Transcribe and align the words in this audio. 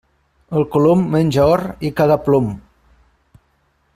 El 0.59 0.63
colom 0.75 1.03
menja 1.15 1.45
or 1.51 1.63
i 1.89 1.93
caga 2.01 2.19
plom. 2.29 2.51